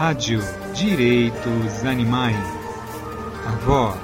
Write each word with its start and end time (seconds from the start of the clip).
Rádio 0.00 0.40
Direitos 0.74 1.84
Animais. 1.84 2.34
A 3.46 3.50
voz 3.66 4.00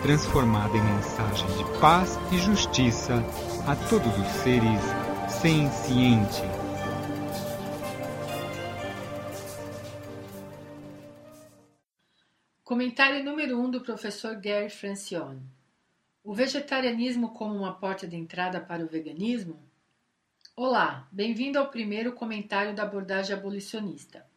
transformada 0.00 0.76
em 0.76 0.80
mensagem 0.80 1.48
de 1.56 1.80
paz 1.80 2.16
e 2.32 2.38
justiça 2.38 3.14
a 3.66 3.74
todos 3.88 4.16
os 4.16 4.28
seres 4.44 4.80
sencientes. 5.28 6.42
Comentário 12.62 13.24
número 13.24 13.58
1 13.58 13.64
um 13.64 13.68
do 13.72 13.80
professor 13.80 14.36
Gary 14.36 14.70
Francione. 14.70 15.42
O 16.22 16.32
vegetarianismo 16.32 17.30
como 17.30 17.56
uma 17.56 17.74
porta 17.74 18.06
de 18.06 18.14
entrada 18.14 18.60
para 18.60 18.84
o 18.84 18.86
veganismo? 18.86 19.60
Olá, 20.54 21.08
bem-vindo 21.10 21.58
ao 21.58 21.68
primeiro 21.68 22.12
comentário 22.12 22.76
da 22.76 22.84
abordagem 22.84 23.34
abolicionista. 23.34 24.30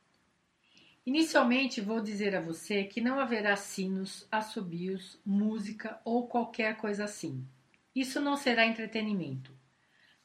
Inicialmente 1.06 1.82
vou 1.82 2.02
dizer 2.02 2.36
a 2.36 2.42
você 2.42 2.84
que 2.84 3.00
não 3.00 3.20
haverá 3.20 3.56
sinos, 3.56 4.28
assobios, 4.32 5.20
música 5.24 6.00
ou 6.04 6.28
qualquer 6.28 6.78
coisa 6.78 7.04
assim. 7.04 7.46
Isso 7.94 8.20
não 8.20 8.36
será 8.36 8.66
entretenimento. 8.66 9.52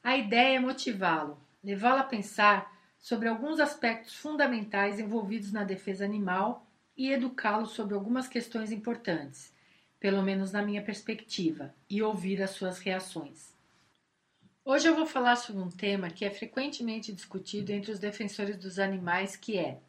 A 0.03 0.17
ideia 0.17 0.55
é 0.55 0.59
motivá-lo, 0.59 1.39
levá-lo 1.63 1.99
a 1.99 2.03
pensar 2.03 2.75
sobre 2.97 3.27
alguns 3.27 3.59
aspectos 3.59 4.15
fundamentais 4.15 4.99
envolvidos 4.99 5.51
na 5.51 5.63
defesa 5.63 6.03
animal 6.03 6.65
e 6.97 7.11
educá-lo 7.11 7.67
sobre 7.67 7.93
algumas 7.93 8.27
questões 8.27 8.71
importantes, 8.71 9.53
pelo 9.99 10.23
menos 10.23 10.51
na 10.51 10.63
minha 10.63 10.81
perspectiva, 10.81 11.75
e 11.87 12.01
ouvir 12.01 12.41
as 12.41 12.49
suas 12.51 12.79
reações. 12.79 13.53
Hoje 14.65 14.87
eu 14.87 14.95
vou 14.95 15.05
falar 15.05 15.35
sobre 15.35 15.61
um 15.61 15.69
tema 15.69 16.09
que 16.09 16.25
é 16.25 16.31
frequentemente 16.31 17.11
discutido 17.11 17.71
entre 17.71 17.91
os 17.91 17.99
defensores 17.99 18.57
dos 18.57 18.79
animais, 18.79 19.35
que 19.35 19.59
é 19.59 19.79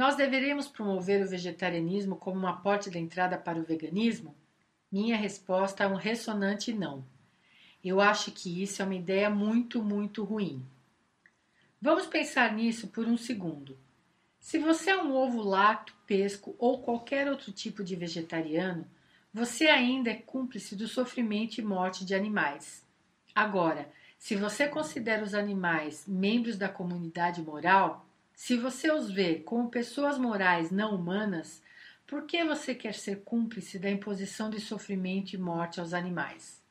nós 0.00 0.16
deveríamos 0.16 0.66
promover 0.66 1.22
o 1.22 1.28
vegetarianismo 1.28 2.16
como 2.16 2.38
uma 2.38 2.56
porta 2.56 2.90
de 2.90 2.98
entrada 2.98 3.36
para 3.36 3.58
o 3.58 3.62
veganismo? 3.62 4.34
Minha 4.90 5.14
resposta 5.14 5.84
é 5.84 5.86
um 5.86 5.94
ressonante 5.94 6.72
não. 6.72 7.04
Eu 7.84 8.00
acho 8.00 8.32
que 8.32 8.62
isso 8.62 8.80
é 8.80 8.84
uma 8.86 8.94
ideia 8.94 9.28
muito, 9.28 9.84
muito 9.84 10.24
ruim. 10.24 10.64
Vamos 11.82 12.06
pensar 12.06 12.50
nisso 12.54 12.88
por 12.88 13.06
um 13.06 13.18
segundo. 13.18 13.76
Se 14.38 14.58
você 14.58 14.88
é 14.88 14.96
um 14.96 15.12
ovo 15.12 15.42
lacto, 15.42 15.94
pesco 16.06 16.56
ou 16.58 16.80
qualquer 16.80 17.28
outro 17.28 17.52
tipo 17.52 17.84
de 17.84 17.94
vegetariano, 17.94 18.86
você 19.34 19.66
ainda 19.66 20.08
é 20.08 20.14
cúmplice 20.14 20.74
do 20.74 20.88
sofrimento 20.88 21.58
e 21.58 21.62
morte 21.62 22.06
de 22.06 22.14
animais. 22.14 22.82
Agora, 23.34 23.92
se 24.18 24.34
você 24.34 24.66
considera 24.66 25.22
os 25.22 25.34
animais 25.34 26.06
membros 26.08 26.56
da 26.56 26.70
comunidade 26.70 27.42
moral, 27.42 28.06
se 28.40 28.56
você 28.56 28.90
os 28.90 29.10
vê 29.10 29.34
como 29.34 29.68
pessoas 29.68 30.16
morais 30.16 30.70
não 30.70 30.94
humanas, 30.94 31.62
por 32.06 32.24
que 32.24 32.42
você 32.42 32.74
quer 32.74 32.94
ser 32.94 33.22
cúmplice 33.22 33.78
da 33.78 33.90
imposição 33.90 34.48
de 34.48 34.58
sofrimento 34.58 35.34
e 35.34 35.38
morte 35.38 35.78
aos 35.78 35.92
animais? 35.92 36.64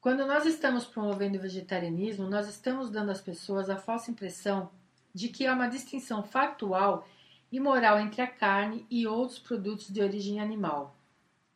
Quando 0.00 0.26
nós 0.26 0.46
estamos 0.46 0.86
promovendo 0.86 1.36
o 1.36 1.40
vegetarianismo, 1.42 2.30
nós 2.30 2.48
estamos 2.48 2.88
dando 2.88 3.10
às 3.10 3.20
pessoas 3.20 3.68
a 3.68 3.76
falsa 3.76 4.10
impressão 4.10 4.70
de 5.12 5.28
que 5.28 5.46
há 5.46 5.52
uma 5.52 5.68
distinção 5.68 6.22
factual 6.22 7.06
e 7.52 7.60
moral 7.60 8.00
entre 8.00 8.22
a 8.22 8.26
carne 8.26 8.86
e 8.90 9.06
outros 9.06 9.38
produtos 9.38 9.92
de 9.92 10.00
origem 10.00 10.40
animal. 10.40 10.96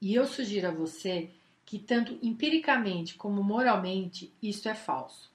E 0.02 0.14
eu 0.14 0.26
sugiro 0.26 0.68
a 0.68 0.70
você 0.70 1.30
que, 1.64 1.78
tanto 1.78 2.18
empiricamente 2.20 3.14
como 3.14 3.42
moralmente, 3.42 4.30
isto 4.42 4.68
é 4.68 4.74
falso. 4.74 5.32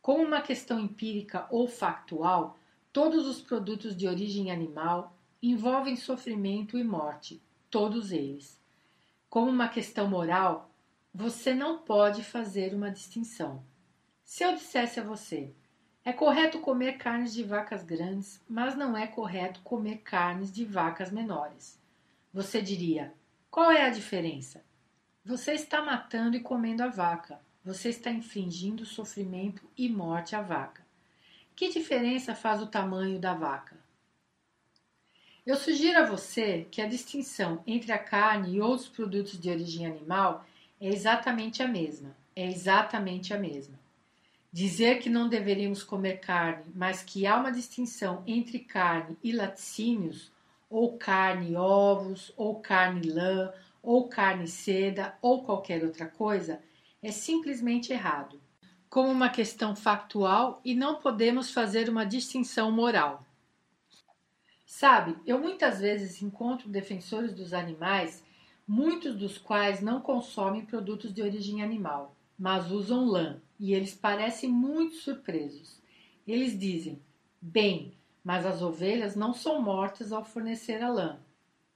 Como 0.00 0.22
uma 0.22 0.40
questão 0.40 0.78
empírica 0.78 1.48
ou 1.50 1.66
factual, 1.66 2.56
Todos 2.92 3.26
os 3.26 3.40
produtos 3.40 3.96
de 3.96 4.06
origem 4.06 4.50
animal 4.50 5.16
envolvem 5.42 5.96
sofrimento 5.96 6.76
e 6.76 6.84
morte, 6.84 7.42
todos 7.70 8.12
eles. 8.12 8.60
Como 9.30 9.50
uma 9.50 9.68
questão 9.68 10.06
moral, 10.06 10.70
você 11.14 11.54
não 11.54 11.78
pode 11.78 12.22
fazer 12.22 12.74
uma 12.74 12.90
distinção. 12.90 13.64
Se 14.22 14.44
eu 14.44 14.54
dissesse 14.54 15.00
a 15.00 15.02
você, 15.02 15.54
é 16.04 16.12
correto 16.12 16.58
comer 16.58 16.98
carnes 16.98 17.32
de 17.32 17.42
vacas 17.42 17.82
grandes, 17.82 18.42
mas 18.46 18.76
não 18.76 18.94
é 18.96 19.06
correto 19.06 19.60
comer 19.62 19.98
carnes 19.98 20.52
de 20.52 20.64
vacas 20.64 21.10
menores. 21.10 21.80
Você 22.30 22.60
diria: 22.60 23.14
qual 23.50 23.70
é 23.70 23.86
a 23.86 23.90
diferença? 23.90 24.62
Você 25.24 25.52
está 25.52 25.80
matando 25.80 26.36
e 26.36 26.40
comendo 26.40 26.82
a 26.82 26.88
vaca. 26.88 27.40
Você 27.64 27.88
está 27.88 28.10
infligindo 28.10 28.84
sofrimento 28.84 29.66
e 29.78 29.88
morte 29.88 30.34
à 30.34 30.42
vaca. 30.42 30.81
Que 31.54 31.68
diferença 31.68 32.34
faz 32.34 32.62
o 32.62 32.66
tamanho 32.66 33.18
da 33.18 33.34
vaca? 33.34 33.76
Eu 35.44 35.54
sugiro 35.56 35.98
a 35.98 36.06
você 36.06 36.66
que 36.70 36.80
a 36.80 36.88
distinção 36.88 37.62
entre 37.66 37.92
a 37.92 37.98
carne 37.98 38.56
e 38.56 38.60
outros 38.60 38.88
produtos 38.88 39.38
de 39.38 39.50
origem 39.50 39.86
animal 39.86 40.46
é 40.80 40.88
exatamente 40.88 41.62
a 41.62 41.68
mesma. 41.68 42.16
É 42.34 42.46
exatamente 42.46 43.34
a 43.34 43.38
mesma. 43.38 43.78
Dizer 44.50 45.00
que 45.00 45.10
não 45.10 45.28
deveríamos 45.28 45.82
comer 45.82 46.20
carne, 46.20 46.64
mas 46.74 47.02
que 47.02 47.26
há 47.26 47.36
uma 47.36 47.52
distinção 47.52 48.22
entre 48.26 48.58
carne 48.58 49.16
e 49.22 49.32
laticínios, 49.32 50.32
ou 50.70 50.96
carne 50.96 51.52
e 51.52 51.56
ovos, 51.56 52.32
ou 52.36 52.60
carne 52.60 53.06
e 53.06 53.10
lã, 53.10 53.52
ou 53.82 54.08
carne 54.08 54.44
e 54.44 54.48
seda, 54.48 55.18
ou 55.20 55.44
qualquer 55.44 55.84
outra 55.84 56.06
coisa, 56.06 56.62
é 57.02 57.10
simplesmente 57.10 57.92
errado 57.92 58.41
como 58.92 59.10
uma 59.10 59.30
questão 59.30 59.74
factual 59.74 60.60
e 60.62 60.74
não 60.74 60.96
podemos 60.96 61.50
fazer 61.50 61.88
uma 61.88 62.04
distinção 62.04 62.70
moral. 62.70 63.24
Sabe, 64.66 65.16
eu 65.24 65.38
muitas 65.38 65.80
vezes 65.80 66.20
encontro 66.20 66.68
defensores 66.68 67.32
dos 67.32 67.54
animais, 67.54 68.22
muitos 68.68 69.16
dos 69.16 69.38
quais 69.38 69.80
não 69.80 69.98
consomem 69.98 70.66
produtos 70.66 71.10
de 71.10 71.22
origem 71.22 71.62
animal, 71.62 72.14
mas 72.38 72.70
usam 72.70 73.06
lã, 73.06 73.40
e 73.58 73.72
eles 73.72 73.94
parecem 73.94 74.50
muito 74.50 74.96
surpresos. 74.96 75.80
Eles 76.28 76.58
dizem: 76.58 77.00
bem, 77.40 77.96
mas 78.22 78.44
as 78.44 78.60
ovelhas 78.60 79.16
não 79.16 79.32
são 79.32 79.62
mortas 79.62 80.12
ao 80.12 80.22
fornecer 80.22 80.82
a 80.82 80.90
lã. 80.90 81.18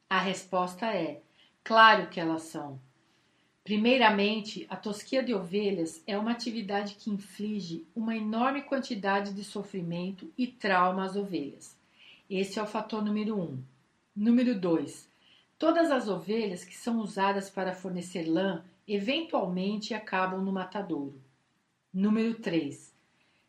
A 0.07 0.19
resposta 0.19 0.95
é: 0.95 1.23
claro 1.65 2.11
que 2.11 2.21
elas 2.21 2.43
são. 2.43 2.79
Primeiramente, 3.67 4.65
a 4.71 4.77
tosquia 4.77 5.25
de 5.25 5.35
ovelhas 5.35 6.01
é 6.07 6.17
uma 6.17 6.31
atividade 6.31 6.95
que 6.95 7.11
inflige 7.11 7.85
uma 7.97 8.17
enorme 8.17 8.63
quantidade 8.63 9.35
de 9.35 9.43
sofrimento 9.43 10.33
e 10.39 10.47
trauma 10.47 11.05
às 11.05 11.17
ovelhas. 11.17 11.77
Esse 12.31 12.61
é 12.61 12.63
o 12.63 12.67
fator 12.67 13.05
número 13.05 13.37
um. 13.37 13.59
Número 14.15 14.57
dois, 14.57 15.09
todas 15.59 15.91
as 15.91 16.07
ovelhas 16.07 16.65
que 16.65 16.77
são 16.77 17.01
usadas 17.01 17.51
para 17.51 17.75
fornecer 17.75 18.23
lã 18.31 18.63
eventualmente 18.87 19.95
acabam 19.95 20.41
no 20.41 20.53
matadouro. 20.53 21.21
Número 21.93 22.35
3. 22.35 22.95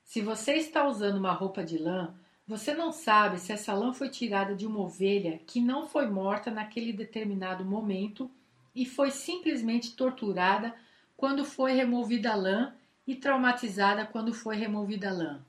Se 0.04 0.20
você 0.20 0.54
está 0.54 0.88
usando 0.88 1.18
uma 1.18 1.32
roupa 1.32 1.64
de 1.64 1.78
lã, 1.78 2.16
você 2.48 2.74
não 2.74 2.92
sabe 2.92 3.38
se 3.38 3.52
essa 3.54 3.72
lã 3.72 3.94
foi 3.94 4.10
tirada 4.10 4.56
de 4.56 4.66
uma 4.66 4.80
ovelha 4.80 5.40
que 5.46 5.62
não 5.62 5.86
foi 5.86 6.08
morta 6.10 6.50
naquele 6.50 6.92
determinado 6.92 7.64
momento 7.64 8.32
e 8.78 8.86
foi 8.86 9.10
simplesmente 9.10 9.96
torturada 9.96 10.72
quando 11.18 11.44
foi 11.44 11.74
removida 11.74 12.32
a 12.32 12.36
lã 12.36 12.76
e 13.08 13.16
traumatizada 13.16 14.06
quando 14.06 14.32
foi 14.32 14.56
removida 14.56 15.10
a 15.10 15.12
lã, 15.12 15.46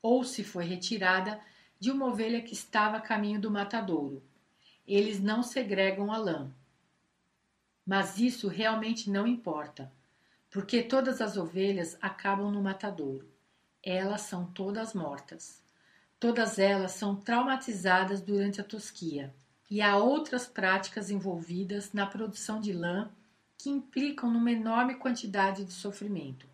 ou 0.00 0.24
se 0.24 0.42
foi 0.42 0.64
retirada 0.64 1.38
de 1.78 1.90
uma 1.90 2.06
ovelha 2.06 2.40
que 2.40 2.54
estava 2.54 2.96
a 2.96 3.00
caminho 3.00 3.38
do 3.38 3.50
matadouro. 3.50 4.22
Eles 4.88 5.20
não 5.20 5.42
segregam 5.42 6.10
a 6.10 6.16
lã. 6.16 6.50
Mas 7.86 8.18
isso 8.18 8.48
realmente 8.48 9.10
não 9.10 9.26
importa, 9.26 9.92
porque 10.50 10.82
todas 10.82 11.20
as 11.20 11.36
ovelhas 11.36 11.98
acabam 12.00 12.50
no 12.50 12.62
matadouro. 12.62 13.28
Elas 13.82 14.22
são 14.22 14.46
todas 14.46 14.94
mortas. 14.94 15.62
Todas 16.18 16.58
elas 16.58 16.92
são 16.92 17.14
traumatizadas 17.14 18.22
durante 18.22 18.58
a 18.58 18.64
tosquia 18.64 19.34
e 19.70 19.80
há 19.80 19.96
outras 19.96 20.48
práticas 20.48 21.10
envolvidas 21.10 21.92
na 21.92 22.04
produção 22.04 22.60
de 22.60 22.72
lã 22.72 23.08
que 23.56 23.70
implicam 23.70 24.28
numa 24.28 24.50
enorme 24.50 24.96
quantidade 24.96 25.64
de 25.64 25.72
sofrimento. 25.72 26.48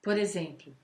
Por 0.00 0.16
exemplo, 0.16 0.76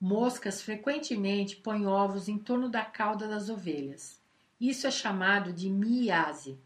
moscas 0.00 0.62
frequentemente 0.62 1.56
põem 1.56 1.86
ovos 1.86 2.26
em 2.26 2.38
torno 2.38 2.70
da 2.70 2.82
cauda 2.82 3.28
das 3.28 3.50
ovelhas. 3.50 4.18
Isso 4.58 4.86
é 4.86 4.90
chamado 4.90 5.52
de 5.52 5.68
miase. 5.68 6.58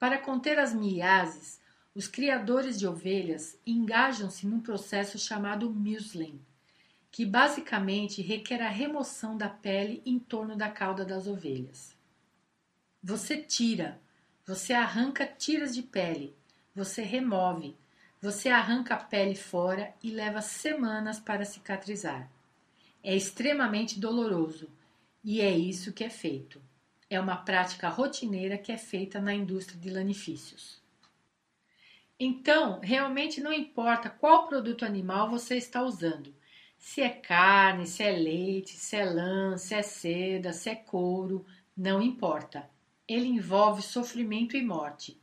Para 0.00 0.18
conter 0.18 0.58
as 0.58 0.74
miases, 0.74 1.60
os 1.94 2.08
criadores 2.08 2.76
de 2.76 2.88
ovelhas 2.88 3.56
engajam-se 3.64 4.48
num 4.48 4.58
processo 4.58 5.16
chamado 5.16 5.70
muslin, 5.70 6.40
que 7.08 7.24
basicamente 7.24 8.20
requer 8.20 8.60
a 8.60 8.68
remoção 8.68 9.36
da 9.36 9.48
pele 9.48 10.02
em 10.04 10.18
torno 10.18 10.56
da 10.56 10.68
cauda 10.68 11.04
das 11.04 11.28
ovelhas. 11.28 11.94
Você 13.06 13.36
tira, 13.36 14.00
você 14.46 14.72
arranca 14.72 15.26
tiras 15.26 15.74
de 15.74 15.82
pele, 15.82 16.34
você 16.74 17.02
remove, 17.02 17.76
você 18.18 18.48
arranca 18.48 18.94
a 18.94 18.96
pele 18.96 19.34
fora 19.34 19.92
e 20.02 20.10
leva 20.10 20.40
semanas 20.40 21.20
para 21.20 21.44
cicatrizar. 21.44 22.30
É 23.02 23.14
extremamente 23.14 24.00
doloroso 24.00 24.70
e 25.22 25.42
é 25.42 25.50
isso 25.50 25.92
que 25.92 26.02
é 26.02 26.08
feito. 26.08 26.62
É 27.10 27.20
uma 27.20 27.36
prática 27.36 27.90
rotineira 27.90 28.56
que 28.56 28.72
é 28.72 28.78
feita 28.78 29.20
na 29.20 29.34
indústria 29.34 29.78
de 29.78 29.90
lanifícios. 29.90 30.80
Então, 32.18 32.80
realmente 32.80 33.38
não 33.38 33.52
importa 33.52 34.08
qual 34.08 34.48
produto 34.48 34.82
animal 34.82 35.28
você 35.28 35.58
está 35.58 35.82
usando. 35.82 36.34
Se 36.78 37.02
é 37.02 37.10
carne, 37.10 37.86
se 37.86 38.02
é 38.02 38.12
leite, 38.12 38.70
se 38.70 38.96
é 38.96 39.04
lã, 39.04 39.58
se 39.58 39.74
é 39.74 39.82
seda, 39.82 40.54
se 40.54 40.70
é 40.70 40.74
couro, 40.74 41.44
não 41.76 42.00
importa. 42.00 42.72
Ele 43.06 43.28
envolve 43.28 43.82
sofrimento 43.82 44.56
e 44.56 44.62
morte. 44.62 45.18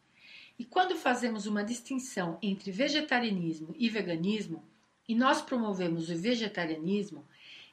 E 0.57 0.65
quando 0.65 0.95
fazemos 0.95 1.45
uma 1.47 1.63
distinção 1.63 2.37
entre 2.41 2.71
vegetarianismo 2.71 3.73
e 3.77 3.89
veganismo, 3.89 4.63
e 5.07 5.15
nós 5.15 5.41
promovemos 5.41 6.09
o 6.09 6.15
vegetarianismo, 6.15 7.25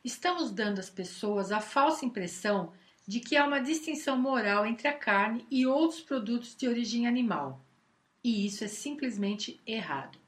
estamos 0.02 0.50
dando 0.50 0.78
às 0.78 0.88
pessoas 0.88 1.52
a 1.52 1.60
falsa 1.60 2.06
impressão 2.06 2.72
de 3.06 3.20
que 3.20 3.36
há 3.36 3.46
uma 3.46 3.60
distinção 3.60 4.18
moral 4.18 4.66
entre 4.66 4.88
a 4.88 4.92
carne 4.92 5.46
e 5.50 5.66
outros 5.66 6.00
produtos 6.00 6.56
de 6.56 6.66
origem 6.66 7.06
animal. 7.06 7.60
E 8.22 8.46
isso 8.46 8.64
é 8.64 8.68
simplesmente 8.68 9.60
errado. 9.66 10.18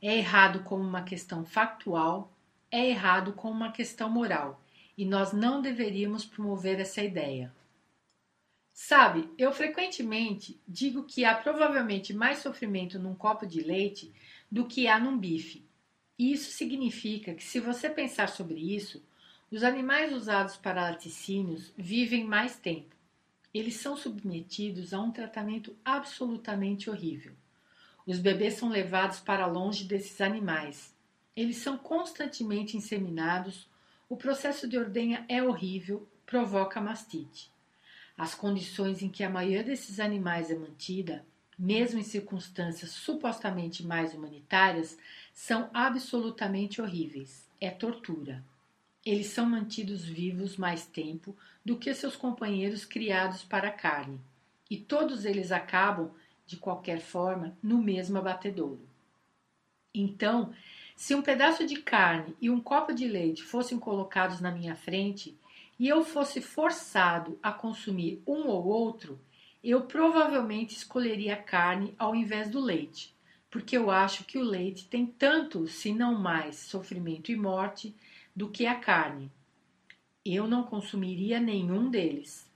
É 0.00 0.16
errado 0.16 0.62
como 0.64 0.82
uma 0.82 1.02
questão 1.02 1.44
factual, 1.44 2.32
é 2.70 2.88
errado 2.88 3.32
como 3.32 3.54
uma 3.54 3.72
questão 3.72 4.08
moral, 4.08 4.60
e 4.96 5.04
nós 5.04 5.32
não 5.32 5.60
deveríamos 5.60 6.24
promover 6.24 6.80
essa 6.80 7.02
ideia. 7.02 7.52
Sabe, 8.80 9.28
eu 9.36 9.50
frequentemente 9.52 10.58
digo 10.66 11.02
que 11.02 11.24
há 11.24 11.34
provavelmente 11.34 12.14
mais 12.14 12.38
sofrimento 12.38 12.96
num 12.96 13.12
copo 13.12 13.44
de 13.44 13.60
leite 13.60 14.14
do 14.48 14.66
que 14.66 14.86
há 14.86 15.00
num 15.00 15.18
bife. 15.18 15.66
E 16.16 16.32
isso 16.32 16.52
significa 16.52 17.34
que, 17.34 17.42
se 17.42 17.58
você 17.58 17.90
pensar 17.90 18.28
sobre 18.28 18.54
isso, 18.54 19.04
os 19.50 19.64
animais 19.64 20.12
usados 20.12 20.56
para 20.56 20.90
laticínios 20.90 21.72
vivem 21.76 22.22
mais 22.22 22.56
tempo. 22.56 22.94
Eles 23.52 23.74
são 23.74 23.96
submetidos 23.96 24.94
a 24.94 25.00
um 25.00 25.10
tratamento 25.10 25.76
absolutamente 25.84 26.88
horrível. 26.88 27.34
Os 28.06 28.20
bebês 28.20 28.54
são 28.54 28.68
levados 28.68 29.18
para 29.18 29.44
longe 29.44 29.84
desses 29.84 30.20
animais. 30.20 30.94
Eles 31.34 31.56
são 31.56 31.76
constantemente 31.76 32.76
inseminados. 32.76 33.68
O 34.08 34.16
processo 34.16 34.68
de 34.68 34.78
ordenha 34.78 35.26
é 35.28 35.42
horrível, 35.42 36.08
provoca 36.24 36.80
mastite. 36.80 37.50
As 38.18 38.34
condições 38.34 39.00
em 39.00 39.08
que 39.08 39.22
a 39.22 39.30
maioria 39.30 39.62
desses 39.62 40.00
animais 40.00 40.50
é 40.50 40.56
mantida, 40.56 41.24
mesmo 41.56 42.00
em 42.00 42.02
circunstâncias 42.02 42.90
supostamente 42.90 43.86
mais 43.86 44.12
humanitárias, 44.12 44.98
são 45.32 45.70
absolutamente 45.72 46.82
horríveis. 46.82 47.48
É 47.60 47.70
tortura. 47.70 48.44
Eles 49.06 49.28
são 49.28 49.46
mantidos 49.46 50.04
vivos 50.04 50.56
mais 50.56 50.84
tempo 50.84 51.36
do 51.64 51.78
que 51.78 51.94
seus 51.94 52.16
companheiros 52.16 52.84
criados 52.84 53.44
para 53.44 53.68
a 53.68 53.72
carne, 53.72 54.20
e 54.68 54.76
todos 54.76 55.24
eles 55.24 55.52
acabam, 55.52 56.10
de 56.44 56.56
qualquer 56.56 57.00
forma, 57.00 57.56
no 57.62 57.78
mesmo 57.78 58.18
abatedouro. 58.18 58.80
Então, 59.94 60.52
se 60.96 61.14
um 61.14 61.22
pedaço 61.22 61.64
de 61.64 61.76
carne 61.76 62.36
e 62.40 62.50
um 62.50 62.60
copo 62.60 62.92
de 62.92 63.06
leite 63.06 63.44
fossem 63.44 63.78
colocados 63.78 64.40
na 64.40 64.50
minha 64.50 64.74
frente 64.74 65.37
e 65.78 65.88
eu 65.88 66.04
fosse 66.04 66.40
forçado 66.40 67.38
a 67.42 67.52
consumir 67.52 68.22
um 68.26 68.48
ou 68.48 68.66
outro, 68.66 69.18
eu 69.62 69.82
provavelmente 69.82 70.76
escolheria 70.76 71.34
a 71.34 71.42
carne 71.42 71.94
ao 71.98 72.14
invés 72.14 72.50
do 72.50 72.60
leite, 72.60 73.14
porque 73.50 73.76
eu 73.76 73.90
acho 73.90 74.24
que 74.24 74.38
o 74.38 74.42
leite 74.42 74.88
tem 74.88 75.06
tanto, 75.06 75.66
se 75.68 75.92
não 75.92 76.18
mais, 76.18 76.56
sofrimento 76.56 77.30
e 77.30 77.36
morte 77.36 77.94
do 78.34 78.48
que 78.48 78.66
a 78.66 78.74
carne. 78.74 79.30
Eu 80.24 80.46
não 80.46 80.62
consumiria 80.62 81.40
nenhum 81.40 81.90
deles. 81.90 82.50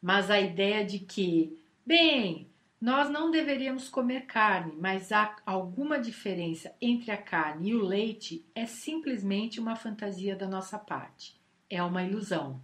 Mas 0.00 0.30
a 0.30 0.38
ideia 0.38 0.84
de 0.84 0.98
que, 0.98 1.58
bem, 1.86 2.46
nós 2.80 3.08
não 3.08 3.30
deveríamos 3.30 3.88
comer 3.88 4.26
carne, 4.26 4.74
mas 4.78 5.10
há 5.10 5.36
alguma 5.46 5.98
diferença 5.98 6.74
entre 6.80 7.10
a 7.10 7.16
carne 7.16 7.70
e 7.70 7.74
o 7.74 7.82
leite 7.82 8.44
é 8.54 8.66
simplesmente 8.66 9.58
uma 9.58 9.74
fantasia 9.74 10.36
da 10.36 10.46
nossa 10.46 10.78
parte. 10.78 11.34
É 11.68 11.82
uma 11.82 12.02
ilusão. 12.02 12.60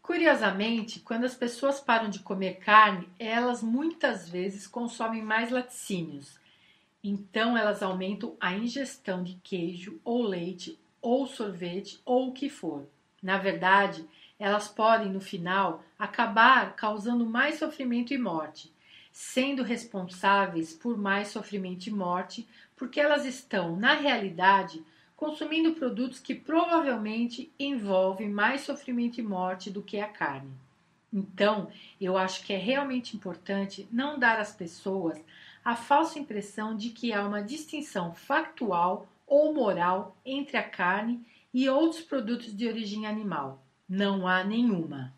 Curiosamente, 0.00 1.00
quando 1.00 1.24
as 1.24 1.34
pessoas 1.34 1.80
param 1.80 2.08
de 2.08 2.20
comer 2.20 2.54
carne, 2.60 3.08
elas 3.18 3.62
muitas 3.62 4.28
vezes 4.28 4.66
consomem 4.66 5.22
mais 5.22 5.50
laticínios. 5.50 6.38
Então, 7.04 7.56
elas 7.56 7.82
aumentam 7.82 8.34
a 8.40 8.54
ingestão 8.54 9.22
de 9.22 9.34
queijo 9.44 10.00
ou 10.02 10.22
leite 10.22 10.78
ou 11.00 11.26
sorvete 11.26 12.00
ou 12.04 12.28
o 12.28 12.32
que 12.32 12.48
for. 12.48 12.88
Na 13.22 13.36
verdade, 13.36 14.08
elas 14.38 14.66
podem, 14.68 15.10
no 15.10 15.20
final, 15.20 15.84
acabar 15.98 16.74
causando 16.74 17.26
mais 17.26 17.58
sofrimento 17.58 18.14
e 18.14 18.18
morte, 18.18 18.72
sendo 19.12 19.62
responsáveis 19.62 20.72
por 20.72 20.96
mais 20.96 21.28
sofrimento 21.28 21.86
e 21.86 21.90
morte, 21.90 22.48
porque 22.76 22.98
elas 23.00 23.26
estão, 23.26 23.76
na 23.76 23.94
realidade, 23.94 24.82
consumindo 25.18 25.72
produtos 25.72 26.20
que 26.20 26.32
provavelmente 26.32 27.52
envolvem 27.58 28.30
mais 28.30 28.60
sofrimento 28.60 29.18
e 29.18 29.22
morte 29.22 29.68
do 29.68 29.82
que 29.82 29.98
a 29.98 30.06
carne. 30.06 30.52
Então, 31.12 31.72
eu 32.00 32.16
acho 32.16 32.44
que 32.44 32.52
é 32.52 32.56
realmente 32.56 33.16
importante 33.16 33.88
não 33.90 34.16
dar 34.16 34.38
às 34.38 34.54
pessoas 34.54 35.20
a 35.64 35.74
falsa 35.74 36.20
impressão 36.20 36.76
de 36.76 36.90
que 36.90 37.12
há 37.12 37.26
uma 37.26 37.42
distinção 37.42 38.14
factual 38.14 39.08
ou 39.26 39.52
moral 39.52 40.16
entre 40.24 40.56
a 40.56 40.62
carne 40.62 41.26
e 41.52 41.68
outros 41.68 42.00
produtos 42.00 42.56
de 42.56 42.68
origem 42.68 43.04
animal. 43.04 43.60
Não 43.88 44.24
há 44.24 44.44
nenhuma. 44.44 45.12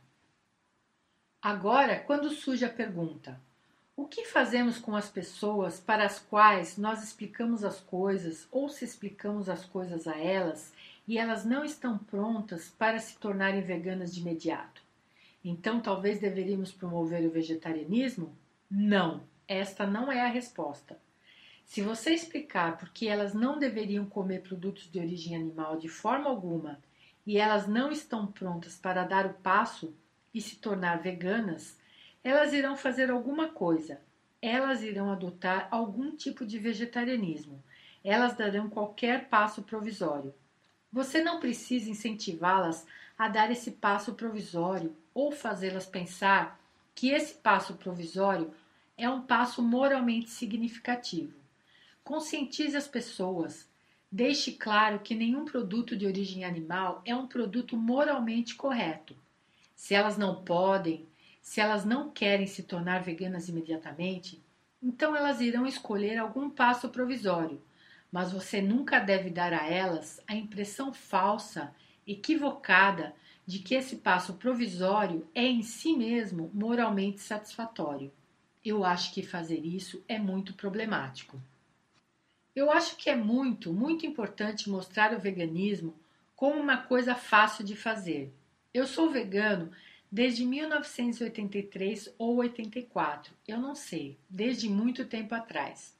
Agora, 1.42 2.00
quando 2.00 2.30
surge 2.30 2.64
a 2.64 2.70
pergunta: 2.70 3.38
o 4.00 4.06
que 4.06 4.24
fazemos 4.24 4.78
com 4.78 4.96
as 4.96 5.10
pessoas 5.10 5.78
para 5.78 6.06
as 6.06 6.18
quais 6.18 6.78
nós 6.78 7.04
explicamos 7.04 7.62
as 7.62 7.80
coisas 7.80 8.48
ou 8.50 8.66
se 8.70 8.82
explicamos 8.82 9.46
as 9.46 9.66
coisas 9.66 10.08
a 10.08 10.16
elas 10.16 10.72
e 11.06 11.18
elas 11.18 11.44
não 11.44 11.62
estão 11.62 11.98
prontas 11.98 12.70
para 12.78 12.98
se 12.98 13.18
tornarem 13.18 13.60
veganas 13.60 14.14
de 14.14 14.22
imediato? 14.22 14.82
Então, 15.44 15.80
talvez 15.80 16.18
deveríamos 16.18 16.72
promover 16.72 17.26
o 17.26 17.30
vegetarianismo? 17.30 18.34
Não, 18.70 19.20
esta 19.46 19.86
não 19.86 20.10
é 20.10 20.22
a 20.22 20.28
resposta. 20.28 20.98
Se 21.66 21.82
você 21.82 22.14
explicar 22.14 22.78
por 22.78 22.88
que 22.88 23.06
elas 23.06 23.34
não 23.34 23.58
deveriam 23.58 24.06
comer 24.06 24.40
produtos 24.40 24.90
de 24.90 24.98
origem 24.98 25.36
animal 25.36 25.76
de 25.76 25.90
forma 25.90 26.30
alguma 26.30 26.80
e 27.26 27.36
elas 27.36 27.68
não 27.68 27.92
estão 27.92 28.26
prontas 28.26 28.78
para 28.78 29.04
dar 29.04 29.26
o 29.26 29.34
passo 29.34 29.94
e 30.32 30.40
se 30.40 30.56
tornar 30.56 31.02
veganas, 31.02 31.78
elas 32.22 32.52
irão 32.52 32.76
fazer 32.76 33.10
alguma 33.10 33.48
coisa. 33.48 34.00
Elas 34.42 34.82
irão 34.82 35.10
adotar 35.10 35.68
algum 35.70 36.14
tipo 36.16 36.44
de 36.44 36.58
vegetarianismo. 36.58 37.62
Elas 38.04 38.34
darão 38.34 38.68
qualquer 38.68 39.28
passo 39.28 39.62
provisório. 39.62 40.34
Você 40.92 41.22
não 41.22 41.38
precisa 41.38 41.90
incentivá-las 41.90 42.86
a 43.18 43.28
dar 43.28 43.50
esse 43.50 43.72
passo 43.72 44.14
provisório 44.14 44.96
ou 45.14 45.30
fazê-las 45.30 45.86
pensar 45.86 46.58
que 46.94 47.10
esse 47.10 47.34
passo 47.34 47.74
provisório 47.74 48.52
é 48.96 49.08
um 49.08 49.22
passo 49.22 49.62
moralmente 49.62 50.30
significativo. 50.30 51.38
Conscientize 52.02 52.76
as 52.76 52.88
pessoas. 52.88 53.68
Deixe 54.10 54.52
claro 54.52 54.98
que 54.98 55.14
nenhum 55.14 55.44
produto 55.44 55.96
de 55.96 56.06
origem 56.06 56.44
animal 56.44 57.00
é 57.04 57.14
um 57.14 57.26
produto 57.26 57.76
moralmente 57.76 58.54
correto. 58.54 59.16
Se 59.76 59.94
elas 59.94 60.18
não 60.18 60.42
podem, 60.42 61.06
se 61.40 61.60
elas 61.60 61.84
não 61.84 62.10
querem 62.10 62.46
se 62.46 62.62
tornar 62.62 63.02
veganas 63.02 63.48
imediatamente, 63.48 64.42
então 64.82 65.14
elas 65.14 65.40
irão 65.40 65.66
escolher 65.66 66.18
algum 66.18 66.48
passo 66.48 66.88
provisório, 66.88 67.62
mas 68.10 68.32
você 68.32 68.60
nunca 68.60 68.98
deve 68.98 69.30
dar 69.30 69.52
a 69.52 69.66
elas 69.66 70.22
a 70.26 70.34
impressão 70.34 70.92
falsa, 70.92 71.74
equivocada, 72.06 73.14
de 73.46 73.58
que 73.58 73.74
esse 73.74 73.96
passo 73.96 74.34
provisório 74.34 75.28
é 75.34 75.44
em 75.44 75.62
si 75.62 75.96
mesmo 75.96 76.50
moralmente 76.54 77.20
satisfatório. 77.20 78.12
Eu 78.64 78.84
acho 78.84 79.12
que 79.12 79.22
fazer 79.22 79.64
isso 79.64 80.04
é 80.06 80.18
muito 80.18 80.54
problemático. 80.54 81.40
Eu 82.54 82.70
acho 82.70 82.96
que 82.96 83.08
é 83.08 83.16
muito, 83.16 83.72
muito 83.72 84.04
importante 84.04 84.68
mostrar 84.68 85.14
o 85.14 85.20
veganismo 85.20 85.94
como 86.36 86.60
uma 86.60 86.76
coisa 86.76 87.14
fácil 87.14 87.64
de 87.64 87.74
fazer. 87.74 88.32
Eu 88.72 88.86
sou 88.86 89.10
vegano 89.10 89.70
desde 90.10 90.44
1983 90.44 92.12
ou 92.18 92.36
84, 92.36 93.32
eu 93.46 93.58
não 93.58 93.74
sei, 93.74 94.18
desde 94.28 94.68
muito 94.68 95.04
tempo 95.04 95.34
atrás. 95.34 95.96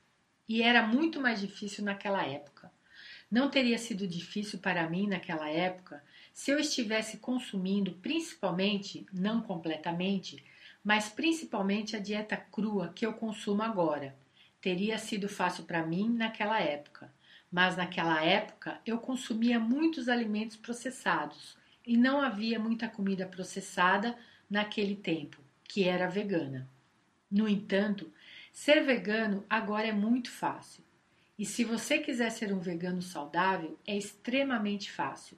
E 0.49 0.63
era 0.63 0.87
muito 0.87 1.21
mais 1.21 1.41
difícil 1.41 1.85
naquela 1.85 2.27
época. 2.27 2.73
Não 3.31 3.49
teria 3.49 3.79
sido 3.79 4.09
difícil 4.09 4.59
para 4.59 4.91
mim 4.91 5.07
naquela 5.07 5.49
época 5.49 6.03
se 6.33 6.51
eu 6.51 6.59
estivesse 6.59 7.19
consumindo 7.19 7.93
principalmente, 8.03 9.07
não 9.13 9.41
completamente, 9.41 10.43
mas 10.83 11.09
principalmente 11.09 11.95
a 11.95 12.01
dieta 12.01 12.37
crua 12.37 12.93
que 12.95 13.07
eu 13.07 13.13
consumo 13.13 13.63
agora 13.63 14.17
teria 14.61 14.99
sido 14.99 15.29
fácil 15.29 15.65
para 15.65 15.87
mim 15.87 16.09
naquela 16.09 16.61
época, 16.61 17.13
mas 17.51 17.77
naquela 17.77 18.23
época 18.25 18.81
eu 18.85 18.99
consumia 18.99 19.61
muitos 19.61 20.09
alimentos 20.09 20.57
processados 20.57 21.57
e 21.91 21.97
não 21.97 22.21
havia 22.21 22.57
muita 22.57 22.89
comida 22.89 23.27
processada 23.27 24.17
naquele 24.49 24.95
tempo, 24.95 25.39
que 25.65 25.83
era 25.83 26.07
vegana. 26.07 26.71
No 27.29 27.49
entanto, 27.49 28.13
ser 28.53 28.85
vegano 28.85 29.45
agora 29.51 29.89
é 29.89 29.93
muito 29.93 30.31
fácil. 30.31 30.85
E 31.37 31.45
se 31.45 31.65
você 31.65 31.99
quiser 31.99 32.31
ser 32.31 32.53
um 32.53 32.61
vegano 32.61 33.03
saudável, 33.03 33.77
é 33.85 33.97
extremamente 33.99 34.89
fácil. 34.89 35.37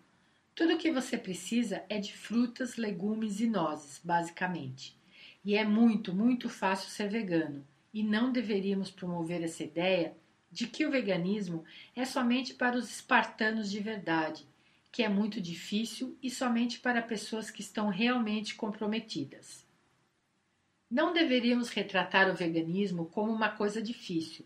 Tudo 0.55 0.75
o 0.75 0.77
que 0.77 0.93
você 0.93 1.17
precisa 1.17 1.85
é 1.89 1.99
de 1.99 2.13
frutas, 2.13 2.77
legumes 2.77 3.41
e 3.41 3.47
nozes, 3.47 3.99
basicamente. 4.05 4.95
E 5.43 5.55
é 5.57 5.65
muito, 5.65 6.15
muito 6.15 6.51
fácil 6.51 6.91
ser 6.91 7.09
vegano. 7.09 7.67
E 7.95 8.03
não 8.03 8.31
deveríamos 8.31 8.91
promover 8.91 9.43
essa 9.43 9.65
ideia 9.65 10.15
de 10.51 10.67
que 10.67 10.85
o 10.85 10.91
veganismo 10.91 11.65
é 11.97 12.05
somente 12.05 12.53
para 12.53 12.77
os 12.77 12.91
espartanos 12.91 13.71
de 13.71 13.81
verdade, 13.81 14.47
que 14.93 15.03
é 15.03 15.09
muito 15.09 15.41
difícil 15.41 16.19
e 16.23 16.31
somente 16.31 16.79
para 16.79 17.01
pessoas 17.01 17.51
que 17.51 17.63
estão 17.63 17.89
realmente 17.89 18.55
comprometidas. 18.55 19.67
Não 20.91 21.15
deveríamos 21.15 21.71
retratar 21.71 22.31
o 22.31 22.37
veganismo 22.37 23.07
como 23.07 23.33
uma 23.33 23.49
coisa 23.49 23.81
difícil. 23.81 24.45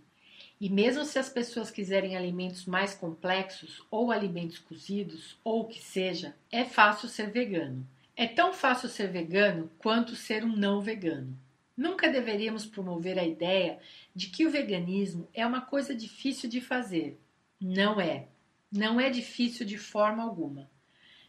E 0.60 0.70
mesmo 0.70 1.04
se 1.04 1.18
as 1.18 1.28
pessoas 1.28 1.70
quiserem 1.70 2.16
alimentos 2.16 2.64
mais 2.64 2.94
complexos 2.94 3.82
ou 3.90 4.12
alimentos 4.12 4.58
cozidos 4.58 5.36
ou 5.42 5.62
o 5.62 5.68
que 5.68 5.82
seja, 5.82 6.36
é 6.50 6.64
fácil 6.64 7.08
ser 7.08 7.32
vegano. 7.32 7.84
É 8.14 8.28
tão 8.28 8.54
fácil 8.54 8.88
ser 8.88 9.08
vegano 9.08 9.68
quanto 9.78 10.14
ser 10.14 10.44
um 10.44 10.56
não 10.56 10.80
vegano. 10.80 11.36
Nunca 11.76 12.08
deveríamos 12.08 12.64
promover 12.64 13.18
a 13.18 13.26
ideia 13.26 13.80
de 14.14 14.28
que 14.28 14.46
o 14.46 14.50
veganismo 14.50 15.28
é 15.34 15.44
uma 15.44 15.60
coisa 15.60 15.94
difícil 15.94 16.48
de 16.48 16.60
fazer. 16.60 17.20
Não 17.60 18.00
é. 18.00 18.28
Não 18.70 19.00
é 19.00 19.08
difícil 19.10 19.64
de 19.64 19.78
forma 19.78 20.22
alguma. 20.22 20.70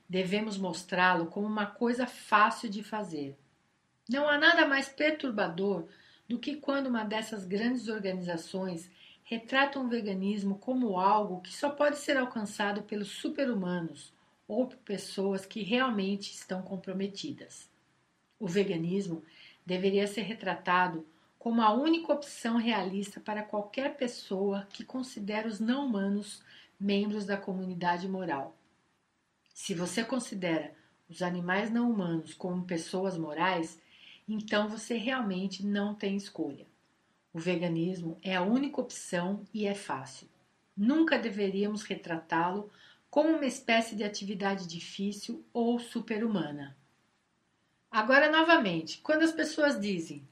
Devemos 0.09 0.57
mostrá-lo 0.57 1.27
como 1.27 1.45
uma 1.45 1.65
coisa 1.65 2.07
fácil 2.07 2.69
de 2.69 2.83
fazer. 2.83 3.37
Não 4.09 4.27
há 4.27 4.37
nada 4.37 4.65
mais 4.65 4.87
perturbador 4.89 5.87
do 6.27 6.39
que 6.39 6.55
quando 6.55 6.87
uma 6.87 7.03
dessas 7.03 7.45
grandes 7.45 7.87
organizações 7.87 8.89
retrata 9.23 9.79
o 9.79 9.87
veganismo 9.87 10.57
como 10.57 10.97
algo 10.97 11.41
que 11.41 11.53
só 11.53 11.69
pode 11.69 11.97
ser 11.97 12.15
alcançado 12.15 12.83
pelos 12.83 13.09
super-humanos 13.09 14.13
ou 14.47 14.67
por 14.67 14.77
pessoas 14.77 15.45
que 15.45 15.61
realmente 15.61 16.33
estão 16.33 16.61
comprometidas. 16.61 17.69
O 18.39 18.47
veganismo 18.47 19.23
deveria 19.65 20.07
ser 20.07 20.21
retratado 20.21 21.05
como 21.47 21.61
a 21.61 21.71
única 21.71 22.11
opção 22.11 22.57
realista 22.57 23.21
para 23.21 23.41
qualquer 23.41 23.95
pessoa 23.95 24.67
que 24.69 24.83
considera 24.83 25.47
os 25.47 25.61
não-humanos 25.61 26.43
membros 26.77 27.25
da 27.25 27.37
comunidade 27.37 28.05
moral. 28.05 28.53
Se 29.53 29.73
você 29.73 30.03
considera 30.03 30.75
os 31.07 31.21
animais 31.21 31.71
não 31.71 31.89
humanos 31.89 32.33
como 32.33 32.65
pessoas 32.65 33.17
morais, 33.17 33.79
então 34.27 34.67
você 34.67 34.97
realmente 34.97 35.65
não 35.65 35.95
tem 35.95 36.17
escolha. 36.17 36.67
O 37.31 37.39
veganismo 37.39 38.17
é 38.21 38.35
a 38.35 38.41
única 38.41 38.81
opção 38.81 39.45
e 39.53 39.65
é 39.65 39.73
fácil. 39.73 40.27
Nunca 40.75 41.17
deveríamos 41.17 41.83
retratá-lo 41.83 42.69
como 43.09 43.29
uma 43.29 43.45
espécie 43.45 43.95
de 43.95 44.03
atividade 44.03 44.67
difícil 44.67 45.45
ou 45.53 45.79
super-humana. 45.79 46.75
Agora, 47.89 48.29
novamente, 48.29 48.97
quando 48.97 49.23
as 49.23 49.31
pessoas 49.31 49.79
dizem: 49.79 50.27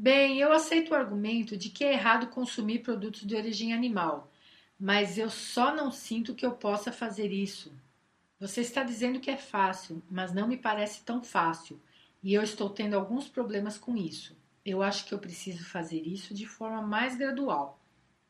Bem, 0.00 0.38
eu 0.38 0.52
aceito 0.52 0.92
o 0.92 0.94
argumento 0.94 1.56
de 1.56 1.70
que 1.70 1.84
é 1.84 1.92
errado 1.92 2.28
consumir 2.28 2.84
produtos 2.84 3.26
de 3.26 3.34
origem 3.34 3.74
animal, 3.74 4.30
mas 4.78 5.18
eu 5.18 5.28
só 5.28 5.74
não 5.74 5.90
sinto 5.90 6.36
que 6.36 6.46
eu 6.46 6.52
possa 6.52 6.92
fazer 6.92 7.32
isso. 7.32 7.72
Você 8.38 8.60
está 8.60 8.84
dizendo 8.84 9.18
que 9.18 9.28
é 9.28 9.36
fácil, 9.36 10.00
mas 10.08 10.32
não 10.32 10.46
me 10.46 10.56
parece 10.56 11.02
tão 11.02 11.20
fácil, 11.24 11.80
e 12.22 12.32
eu 12.32 12.44
estou 12.44 12.70
tendo 12.70 12.94
alguns 12.94 13.26
problemas 13.26 13.76
com 13.76 13.96
isso. 13.96 14.36
Eu 14.64 14.84
acho 14.84 15.04
que 15.04 15.12
eu 15.12 15.18
preciso 15.18 15.64
fazer 15.64 16.06
isso 16.06 16.32
de 16.32 16.46
forma 16.46 16.80
mais 16.80 17.16
gradual. 17.16 17.80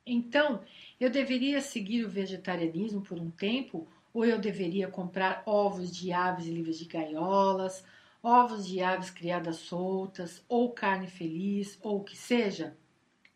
Então, 0.07 0.63
eu 0.99 1.11
deveria 1.11 1.61
seguir 1.61 2.03
o 2.03 2.09
vegetarianismo 2.09 3.03
por 3.03 3.21
um 3.21 3.31
tempo, 3.31 3.87
ou 4.15 4.25
eu 4.25 4.39
deveria 4.39 4.89
comprar 4.89 5.43
ovos 5.45 5.95
de 5.95 6.13
aves 6.13 6.47
livres 6.47 6.79
de 6.79 6.87
gaiolas, 6.87 7.85
ovos 8.23 8.67
de 8.67 8.83
aves 8.83 9.11
criadas 9.11 9.57
soltas, 9.57 10.45
ou 10.49 10.73
carne 10.73 11.07
feliz, 11.07 11.79
ou 11.83 12.01
o 12.01 12.05
que 12.05 12.17
seja, 12.17 12.77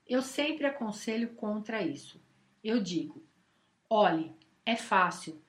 eu 0.06 0.22
sempre 0.22 0.66
aconselho 0.66 1.30
contra 1.34 1.82
isso. 1.82 2.20
Eu 2.62 2.82
digo: 2.82 3.22
olhe, 3.88 4.32
é 4.64 4.76
fácil, 4.76 5.40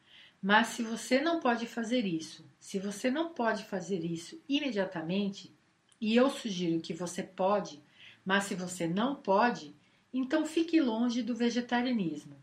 mas 0.41 0.67
se 0.67 0.83
você 0.83 1.19
não 1.21 1.39
pode 1.39 1.65
fazer 1.65 2.05
isso, 2.05 2.45
se 2.59 2.79
você 2.79 3.09
não 3.09 3.33
pode 3.33 3.63
fazer 3.65 4.03
isso 4.03 4.41
imediatamente, 4.47 5.53
e 5.99 6.15
eu 6.15 6.29
sugiro 6.29 6.81
que 6.81 6.93
você 6.93 7.23
pode, 7.23 7.81
mas 8.25 8.45
se 8.45 8.55
você 8.55 8.87
não 8.87 9.15
pode, 9.15 9.75
então 10.13 10.45
fique 10.45 10.79
longe 10.79 11.21
do 11.23 11.35
vegetarianismo. 11.35 12.35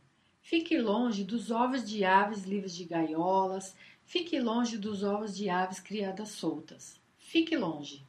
Fique 0.42 0.78
longe 0.78 1.22
dos 1.22 1.50
ovos 1.50 1.88
de 1.88 2.04
aves 2.04 2.44
livres 2.44 2.74
de 2.74 2.84
gaiolas, 2.84 3.76
Fique 4.10 4.40
longe 4.40 4.76
dos 4.76 5.04
ovos 5.04 5.36
de 5.36 5.48
aves 5.48 5.78
criadas 5.78 6.30
soltas. 6.30 7.00
Fique 7.16 7.56
longe. 7.56 8.04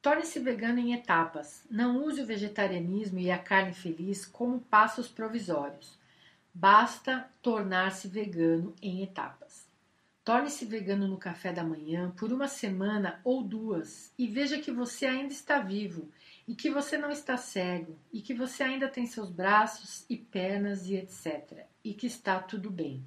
Torne-se 0.00 0.40
vegano 0.40 0.78
em 0.78 0.94
etapas. 0.94 1.62
Não 1.70 2.02
use 2.02 2.22
o 2.22 2.26
vegetarianismo 2.26 3.18
e 3.18 3.30
a 3.30 3.36
carne 3.36 3.74
feliz 3.74 4.24
como 4.24 4.60
passos 4.60 5.06
provisórios. 5.06 5.98
Basta 6.54 7.28
tornar-se 7.42 8.08
vegano 8.08 8.74
em 8.80 9.02
etapas. 9.02 9.68
Torne-se 10.24 10.64
vegano 10.64 11.06
no 11.06 11.18
café 11.18 11.52
da 11.52 11.62
manhã 11.62 12.10
por 12.16 12.32
uma 12.32 12.48
semana 12.48 13.20
ou 13.22 13.42
duas 13.42 14.14
e 14.16 14.26
veja 14.26 14.58
que 14.58 14.72
você 14.72 15.04
ainda 15.04 15.34
está 15.34 15.58
vivo 15.58 16.08
e 16.48 16.54
que 16.54 16.70
você 16.70 16.96
não 16.96 17.10
está 17.10 17.36
cego 17.36 17.98
e 18.10 18.22
que 18.22 18.32
você 18.32 18.62
ainda 18.62 18.88
tem 18.88 19.04
seus 19.04 19.28
braços 19.28 20.06
e 20.08 20.16
pernas 20.16 20.86
e 20.86 20.96
etc. 20.96 21.66
e 21.84 21.92
que 21.92 22.06
está 22.06 22.38
tudo 22.38 22.70
bem. 22.70 23.04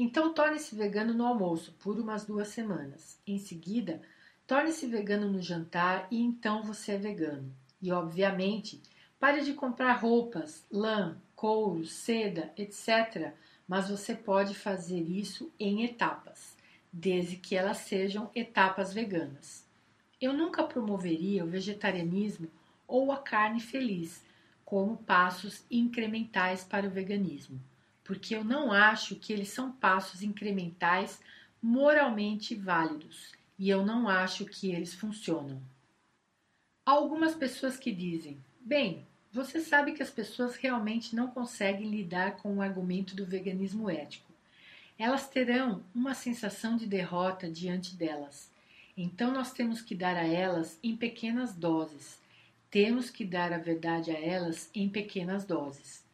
Então 0.00 0.32
torne-se 0.32 0.76
vegano 0.76 1.12
no 1.12 1.26
almoço 1.26 1.74
por 1.80 1.98
umas 1.98 2.24
duas 2.24 2.46
semanas. 2.46 3.18
Em 3.26 3.36
seguida, 3.36 4.00
torne-se 4.46 4.86
vegano 4.86 5.28
no 5.28 5.42
jantar 5.42 6.06
e 6.08 6.22
então 6.22 6.62
você 6.62 6.92
é 6.92 6.96
vegano. 6.96 7.52
E 7.82 7.90
obviamente, 7.90 8.80
pare 9.18 9.40
de 9.40 9.54
comprar 9.54 9.94
roupas, 9.94 10.64
lã, 10.70 11.20
couro, 11.34 11.84
seda, 11.84 12.52
etc. 12.56 13.32
Mas 13.66 13.90
você 13.90 14.14
pode 14.14 14.54
fazer 14.54 15.00
isso 15.00 15.50
em 15.58 15.82
etapas, 15.82 16.56
desde 16.92 17.34
que 17.34 17.56
elas 17.56 17.78
sejam 17.78 18.30
etapas 18.36 18.94
veganas. 18.94 19.66
Eu 20.20 20.32
nunca 20.32 20.62
promoveria 20.62 21.44
o 21.44 21.48
vegetarianismo 21.48 22.48
ou 22.86 23.10
a 23.10 23.16
carne 23.16 23.58
feliz 23.58 24.22
como 24.64 24.98
passos 24.98 25.64
incrementais 25.68 26.62
para 26.62 26.86
o 26.86 26.90
veganismo 26.90 27.60
porque 28.08 28.34
eu 28.34 28.42
não 28.42 28.72
acho 28.72 29.16
que 29.16 29.34
eles 29.34 29.50
são 29.50 29.70
passos 29.70 30.22
incrementais 30.22 31.20
moralmente 31.60 32.54
válidos 32.54 33.32
e 33.58 33.68
eu 33.68 33.84
não 33.84 34.08
acho 34.08 34.46
que 34.46 34.72
eles 34.72 34.94
funcionam. 34.94 35.60
Há 36.86 36.92
algumas 36.92 37.34
pessoas 37.34 37.76
que 37.76 37.92
dizem: 37.92 38.42
bem, 38.62 39.06
você 39.30 39.60
sabe 39.60 39.92
que 39.92 40.02
as 40.02 40.08
pessoas 40.08 40.56
realmente 40.56 41.14
não 41.14 41.28
conseguem 41.28 41.90
lidar 41.90 42.38
com 42.38 42.56
o 42.56 42.62
argumento 42.62 43.14
do 43.14 43.26
veganismo 43.26 43.90
ético. 43.90 44.32
Elas 44.98 45.28
terão 45.28 45.84
uma 45.94 46.14
sensação 46.14 46.78
de 46.78 46.86
derrota 46.86 47.46
diante 47.46 47.94
delas. 47.94 48.50
Então 48.96 49.30
nós 49.30 49.52
temos 49.52 49.82
que 49.82 49.94
dar 49.94 50.16
a 50.16 50.26
elas 50.26 50.78
em 50.82 50.96
pequenas 50.96 51.54
doses. 51.54 52.18
Temos 52.70 53.10
que 53.10 53.26
dar 53.26 53.52
a 53.52 53.58
verdade 53.58 54.10
a 54.10 54.18
elas 54.18 54.70
em 54.74 54.88
pequenas 54.88 55.44
doses. 55.44 56.07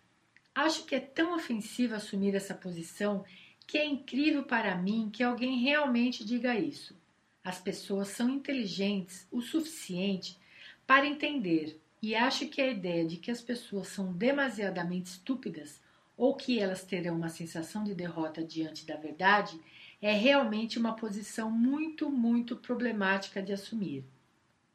Acho 0.54 0.84
que 0.84 0.94
é 0.94 1.00
tão 1.00 1.34
ofensivo 1.34 1.94
assumir 1.94 2.34
essa 2.34 2.54
posição 2.54 3.24
que 3.66 3.76
é 3.76 3.84
incrível 3.84 4.44
para 4.44 4.76
mim 4.76 5.10
que 5.12 5.22
alguém 5.22 5.58
realmente 5.58 6.24
diga 6.24 6.54
isso. 6.54 6.96
As 7.42 7.58
pessoas 7.58 8.08
são 8.08 8.30
inteligentes 8.30 9.26
o 9.32 9.40
suficiente 9.40 10.38
para 10.86 11.06
entender, 11.06 11.80
e 12.00 12.14
acho 12.14 12.48
que 12.48 12.60
a 12.60 12.70
ideia 12.70 13.04
de 13.04 13.16
que 13.16 13.30
as 13.30 13.40
pessoas 13.40 13.88
são 13.88 14.12
demasiadamente 14.12 15.10
estúpidas 15.10 15.80
ou 16.16 16.34
que 16.34 16.60
elas 16.60 16.84
terão 16.84 17.16
uma 17.16 17.28
sensação 17.28 17.82
de 17.82 17.94
derrota 17.94 18.44
diante 18.44 18.86
da 18.86 18.96
verdade 18.96 19.58
é 20.00 20.12
realmente 20.12 20.78
uma 20.78 20.94
posição 20.94 21.50
muito, 21.50 22.10
muito 22.10 22.56
problemática 22.56 23.42
de 23.42 23.52
assumir. 23.52 24.04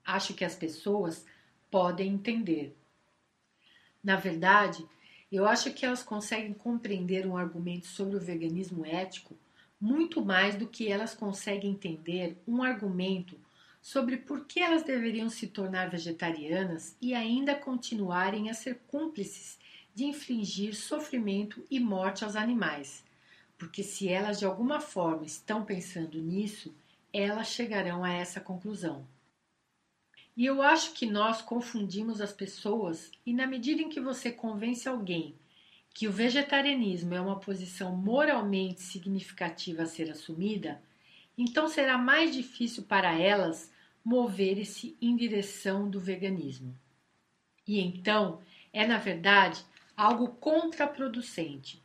Acho 0.03 0.33
que 0.33 0.43
as 0.43 0.55
pessoas 0.55 1.25
podem 1.69 2.13
entender. 2.13 2.75
Na 4.03 4.15
verdade, 4.15 4.83
eu 5.31 5.48
acho 5.48 5.71
que 5.74 5.86
elas 5.86 6.03
conseguem 6.03 6.53
compreender 6.53 7.27
um 7.27 7.38
argumento 7.38 7.88
sobre 7.88 8.17
o 8.17 8.19
veganismo 8.19 8.86
ético 8.86 9.38
muito 9.79 10.24
mais 10.24 10.55
do 10.55 10.67
que 10.67 10.91
elas 10.91 11.13
conseguem 11.13 11.71
entender 11.71 12.38
um 12.48 12.62
argumento 12.62 13.39
sobre 13.81 14.17
por 14.17 14.45
que 14.45 14.59
elas 14.59 14.83
deveriam 14.83 15.29
se 15.29 15.48
tornar 15.48 15.89
vegetarianas 15.89 16.98
e 17.01 17.13
ainda 17.13 17.55
continuarem 17.55 18.50
a 18.50 18.53
ser 18.53 18.81
cúmplices 18.88 19.57
de 19.95 20.03
infligir 20.03 20.75
sofrimento 20.75 21.63
e 21.71 21.79
morte 21.79 22.24
aos 22.24 22.36
animais. 22.36 23.03
Porque 23.57 23.83
se 23.83 24.09
elas 24.09 24.39
de 24.39 24.45
alguma 24.45 24.81
forma 24.81 25.25
estão 25.25 25.63
pensando 25.63 26.17
nisso, 26.17 26.74
elas 27.13 27.48
chegarão 27.48 28.03
a 28.03 28.12
essa 28.12 28.39
conclusão. 28.39 29.05
E 30.39 30.46
eu 30.46 30.62
acho 30.62 30.93
que 30.93 31.05
nós 31.05 31.41
confundimos 31.41 32.22
as 32.22 32.31
pessoas, 32.31 33.12
e 33.25 33.34
na 33.34 33.46
medida 33.46 33.81
em 33.81 33.89
que 33.89 34.00
você 34.00 34.31
convence 34.31 34.88
alguém 34.88 35.36
que 35.93 36.08
o 36.08 36.13
vegetarianismo 36.13 37.13
é 37.13 37.19
uma 37.19 37.41
posição 37.41 37.93
moralmente 37.93 38.79
significativa 38.79 39.84
a 39.84 39.86
ser 39.86 40.10
assumida, 40.10 40.81
então 41.38 41.67
será 41.67 41.98
mais 41.98 42.34
difícil 42.34 42.84
para 42.84 43.19
elas 43.19 43.69
mover-se 44.01 44.96
em 45.01 45.13
direção 45.17 45.89
do 45.89 46.00
veganismo. 46.00 46.74
E 47.67 47.81
então 47.81 48.39
é, 48.72 48.88
na 48.88 48.98
verdade, 48.98 49.62
algo 49.93 50.29
contraproducente. 50.29 51.84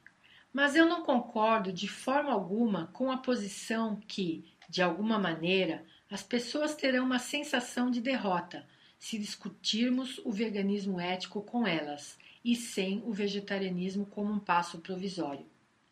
Mas 0.52 0.76
eu 0.76 0.86
não 0.86 1.02
concordo 1.02 1.72
de 1.72 1.88
forma 1.88 2.30
alguma 2.30 2.86
com 2.92 3.10
a 3.10 3.16
posição 3.16 4.00
que, 4.06 4.44
de 4.68 4.80
alguma 4.80 5.18
maneira, 5.18 5.84
as 6.14 6.22
pessoas 6.22 6.76
terão 6.76 7.04
uma 7.04 7.18
sensação 7.18 7.90
de 7.90 8.00
derrota 8.00 8.64
se 9.00 9.18
discutirmos 9.18 10.20
o 10.24 10.30
veganismo 10.30 11.00
ético 11.00 11.42
com 11.42 11.66
elas 11.66 12.16
e 12.44 12.54
sem 12.54 13.02
o 13.04 13.12
vegetarianismo 13.12 14.06
como 14.06 14.32
um 14.32 14.38
passo 14.38 14.78
provisório. 14.78 15.44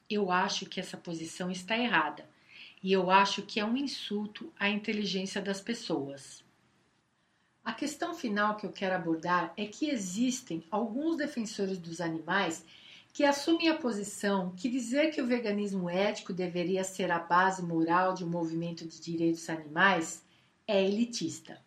Eu 0.08 0.30
acho 0.30 0.66
que 0.66 0.78
essa 0.78 0.96
posição 0.96 1.50
está 1.50 1.76
errada 1.76 2.24
e 2.80 2.92
eu 2.92 3.10
acho 3.10 3.42
que 3.42 3.58
é 3.58 3.64
um 3.64 3.76
insulto 3.76 4.52
à 4.56 4.68
inteligência 4.68 5.42
das 5.42 5.60
pessoas. 5.60 6.44
A 7.64 7.72
questão 7.72 8.14
final 8.14 8.54
que 8.54 8.64
eu 8.64 8.70
quero 8.70 8.94
abordar 8.94 9.52
é 9.56 9.66
que 9.66 9.90
existem 9.90 10.62
alguns 10.70 11.16
defensores 11.16 11.78
dos 11.78 12.00
animais 12.00 12.64
que 13.12 13.24
assumem 13.24 13.68
a 13.68 13.76
posição 13.76 14.54
que 14.56 14.70
dizer 14.70 15.10
que 15.10 15.20
o 15.20 15.26
veganismo 15.26 15.88
ético 15.90 16.32
deveria 16.32 16.82
ser 16.82 17.10
a 17.10 17.18
base 17.18 17.62
moral 17.62 18.14
de 18.14 18.24
um 18.24 18.28
movimento 18.28 18.86
de 18.86 19.00
direitos 19.00 19.50
animais 19.50 20.24
é 20.66 20.82
elitista. 20.82 21.60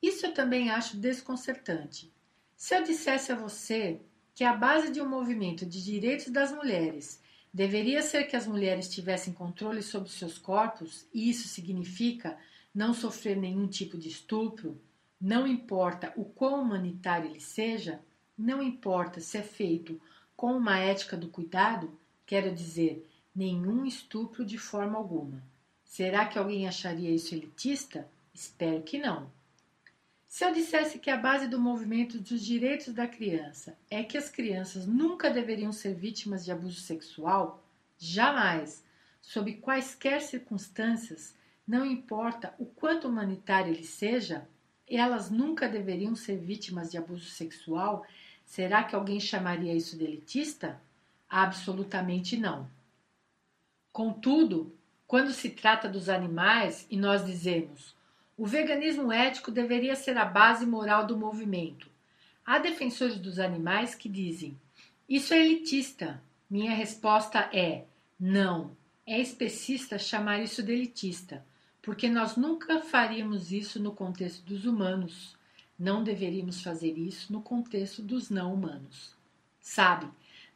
Isso 0.00 0.24
eu 0.24 0.32
também 0.32 0.70
acho 0.70 0.96
desconcertante. 0.96 2.10
Se 2.56 2.74
eu 2.74 2.82
dissesse 2.82 3.30
a 3.30 3.36
você 3.36 4.00
que 4.34 4.42
a 4.42 4.54
base 4.54 4.90
de 4.90 5.02
um 5.02 5.08
movimento 5.08 5.66
de 5.66 5.84
direitos 5.84 6.32
das 6.32 6.50
mulheres 6.50 7.20
deveria 7.52 8.00
ser 8.00 8.24
que 8.24 8.36
as 8.36 8.46
mulheres 8.46 8.88
tivessem 8.88 9.34
controle 9.34 9.82
sobre 9.82 10.08
seus 10.08 10.38
corpos, 10.38 11.06
e 11.12 11.28
isso 11.28 11.48
significa 11.48 12.38
não 12.74 12.94
sofrer 12.94 13.36
nenhum 13.36 13.66
tipo 13.66 13.98
de 13.98 14.08
estupro, 14.08 14.80
não 15.20 15.46
importa 15.46 16.12
o 16.16 16.24
quão 16.24 16.62
humanitário 16.62 17.28
ele 17.28 17.40
seja, 17.40 18.00
não 18.38 18.62
importa 18.62 19.20
se 19.20 19.36
é 19.36 19.42
feito 19.42 20.00
com 20.40 20.56
uma 20.56 20.78
ética 20.78 21.18
do 21.18 21.28
cuidado, 21.28 21.92
quero 22.24 22.50
dizer, 22.50 23.06
nenhum 23.36 23.84
estupro 23.84 24.42
de 24.42 24.56
forma 24.56 24.96
alguma. 24.96 25.42
Será 25.84 26.24
que 26.24 26.38
alguém 26.38 26.66
acharia 26.66 27.10
isso 27.10 27.34
elitista? 27.34 28.08
Espero 28.32 28.82
que 28.82 28.96
não. 28.96 29.30
Se 30.26 30.42
eu 30.42 30.50
dissesse 30.50 30.98
que 30.98 31.10
a 31.10 31.16
base 31.18 31.46
do 31.46 31.60
movimento 31.60 32.18
dos 32.18 32.42
direitos 32.42 32.94
da 32.94 33.06
criança 33.06 33.76
é 33.90 34.02
que 34.02 34.16
as 34.16 34.30
crianças 34.30 34.86
nunca 34.86 35.28
deveriam 35.28 35.72
ser 35.72 35.92
vítimas 35.92 36.42
de 36.42 36.50
abuso 36.50 36.80
sexual, 36.80 37.62
jamais, 37.98 38.82
sob 39.20 39.52
quaisquer 39.56 40.22
circunstâncias, 40.22 41.34
não 41.68 41.84
importa 41.84 42.54
o 42.58 42.64
quanto 42.64 43.08
humanitário 43.08 43.74
ele 43.74 43.84
seja, 43.84 44.48
elas 44.88 45.30
nunca 45.30 45.68
deveriam 45.68 46.16
ser 46.16 46.38
vítimas 46.38 46.90
de 46.90 46.96
abuso 46.96 47.28
sexual, 47.28 48.06
será 48.50 48.82
que 48.82 48.96
alguém 48.96 49.20
chamaria 49.20 49.72
isso 49.72 49.96
de 49.96 50.02
elitista? 50.02 50.82
Absolutamente 51.28 52.36
não. 52.36 52.68
Contudo, 53.92 54.74
quando 55.06 55.32
se 55.32 55.50
trata 55.50 55.88
dos 55.88 56.08
animais 56.08 56.84
e 56.90 56.96
nós 56.96 57.24
dizemos 57.24 57.94
o 58.36 58.44
veganismo 58.44 59.12
ético 59.12 59.52
deveria 59.52 59.94
ser 59.94 60.18
a 60.18 60.24
base 60.24 60.66
moral 60.66 61.06
do 61.06 61.16
movimento, 61.16 61.88
há 62.44 62.58
defensores 62.58 63.18
dos 63.18 63.38
animais 63.38 63.94
que 63.94 64.08
dizem 64.08 64.58
isso 65.08 65.32
é 65.32 65.38
elitista. 65.38 66.20
Minha 66.48 66.74
resposta 66.74 67.48
é 67.52 67.84
não. 68.18 68.76
É 69.06 69.20
especista 69.20 69.96
chamar 69.96 70.42
isso 70.42 70.60
de 70.60 70.72
elitista 70.72 71.44
porque 71.82 72.08
nós 72.08 72.36
nunca 72.36 72.80
faríamos 72.80 73.52
isso 73.52 73.80
no 73.80 73.92
contexto 73.92 74.44
dos 74.44 74.64
humanos. 74.64 75.36
Não 75.80 76.04
deveríamos 76.04 76.62
fazer 76.62 76.98
isso 76.98 77.32
no 77.32 77.40
contexto 77.40 78.02
dos 78.02 78.28
não 78.28 78.52
humanos. 78.52 79.16
Sabe, 79.58 80.06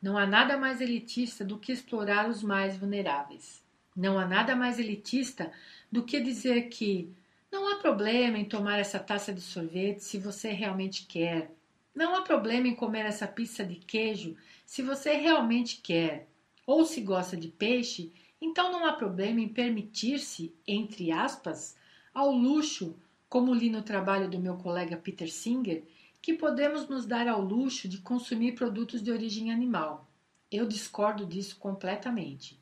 não 0.00 0.18
há 0.18 0.26
nada 0.26 0.58
mais 0.58 0.82
elitista 0.82 1.42
do 1.42 1.58
que 1.58 1.72
explorar 1.72 2.28
os 2.28 2.42
mais 2.42 2.76
vulneráveis. 2.76 3.64
Não 3.96 4.18
há 4.18 4.26
nada 4.26 4.54
mais 4.54 4.78
elitista 4.78 5.50
do 5.90 6.02
que 6.02 6.20
dizer 6.20 6.68
que 6.68 7.10
não 7.50 7.72
há 7.72 7.76
problema 7.76 8.36
em 8.36 8.44
tomar 8.44 8.78
essa 8.78 8.98
taça 8.98 9.32
de 9.32 9.40
sorvete 9.40 10.00
se 10.00 10.18
você 10.18 10.50
realmente 10.50 11.06
quer. 11.06 11.50
Não 11.94 12.14
há 12.14 12.20
problema 12.20 12.68
em 12.68 12.74
comer 12.74 13.06
essa 13.06 13.26
pizza 13.26 13.64
de 13.64 13.76
queijo 13.76 14.36
se 14.66 14.82
você 14.82 15.14
realmente 15.14 15.80
quer. 15.80 16.28
Ou 16.66 16.84
se 16.84 17.00
gosta 17.00 17.34
de 17.34 17.48
peixe 17.48 18.12
então 18.44 18.70
não 18.70 18.84
há 18.84 18.92
problema 18.92 19.40
em 19.40 19.48
permitir-se, 19.48 20.54
entre 20.68 21.10
aspas, 21.10 21.74
ao 22.12 22.30
luxo, 22.30 22.94
como 23.34 23.52
li 23.52 23.68
no 23.68 23.82
trabalho 23.82 24.30
do 24.30 24.38
meu 24.38 24.56
colega 24.56 24.96
Peter 24.96 25.28
Singer, 25.28 25.82
que 26.22 26.34
podemos 26.34 26.88
nos 26.88 27.04
dar 27.04 27.26
ao 27.26 27.40
luxo 27.40 27.88
de 27.88 27.98
consumir 27.98 28.54
produtos 28.54 29.02
de 29.02 29.10
origem 29.10 29.50
animal. 29.50 30.08
Eu 30.52 30.68
discordo 30.68 31.26
disso 31.26 31.56
completamente. 31.56 32.56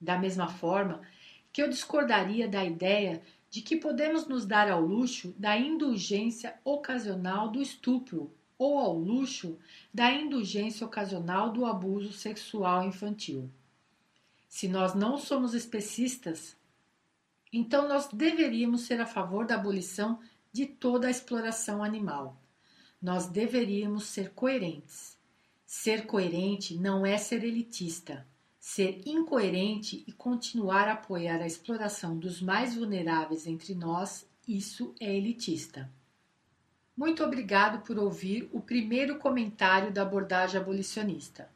Da 0.00 0.16
mesma 0.16 0.46
forma 0.46 1.00
que 1.52 1.60
eu 1.60 1.68
discordaria 1.68 2.46
da 2.46 2.64
ideia 2.64 3.20
de 3.50 3.62
que 3.62 3.74
podemos 3.74 4.28
nos 4.28 4.46
dar 4.46 4.70
ao 4.70 4.80
luxo 4.80 5.34
da 5.36 5.58
indulgência 5.58 6.54
ocasional 6.64 7.48
do 7.48 7.60
estupro 7.60 8.32
ou 8.56 8.78
ao 8.78 8.96
luxo 8.96 9.58
da 9.92 10.12
indulgência 10.12 10.86
ocasional 10.86 11.52
do 11.52 11.66
abuso 11.66 12.12
sexual 12.12 12.84
infantil. 12.84 13.50
Se 14.48 14.68
nós 14.68 14.94
não 14.94 15.18
somos 15.18 15.52
especistas, 15.52 16.56
então 17.52 17.86
nós 17.86 18.08
deveríamos 18.08 18.82
ser 18.82 19.00
a 19.00 19.06
favor 19.06 19.46
da 19.46 19.56
abolição 19.56 20.18
de 20.50 20.66
toda 20.66 21.06
a 21.06 21.10
exploração 21.10 21.84
animal. 21.84 22.40
Nós 23.00 23.26
deveríamos 23.26 24.04
ser 24.04 24.30
coerentes. 24.30 25.18
Ser 25.66 26.06
coerente 26.06 26.76
não 26.76 27.04
é 27.04 27.18
ser 27.18 27.44
elitista. 27.44 28.26
Ser 28.58 29.02
incoerente 29.04 30.04
e 30.06 30.12
continuar 30.12 30.88
a 30.88 30.92
apoiar 30.92 31.42
a 31.42 31.46
exploração 31.46 32.16
dos 32.16 32.40
mais 32.40 32.74
vulneráveis 32.74 33.46
entre 33.46 33.74
nós, 33.74 34.26
isso 34.46 34.94
é 35.00 35.14
elitista. 35.14 35.90
Muito 36.96 37.24
obrigado 37.24 37.82
por 37.84 37.98
ouvir 37.98 38.48
o 38.52 38.60
primeiro 38.60 39.18
comentário 39.18 39.92
da 39.92 40.02
abordagem 40.02 40.60
abolicionista. 40.60 41.50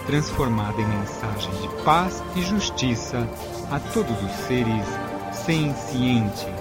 transformada 0.08 0.82
em 0.82 0.88
mensagem 0.88 1.52
de 1.62 1.68
paz 1.84 2.24
e 2.36 2.42
justiça 2.42 3.20
a 3.70 3.80
todos 3.94 4.20
os 4.24 4.32
seres 4.48 4.88
sencientes. 5.34 6.57